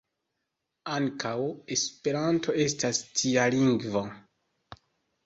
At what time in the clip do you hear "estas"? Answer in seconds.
2.63-3.03